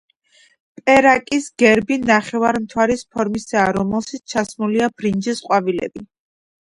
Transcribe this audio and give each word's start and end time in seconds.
პერაკის 0.87 1.49
გერბი 1.63 1.97
ნახევარმთვარის 2.11 3.05
ფორმისაა, 3.17 3.67
რომელშიც 3.79 4.25
ჩასმულია 4.35 4.89
ბრინჯის 5.01 5.45
ყვავილები. 5.51 6.07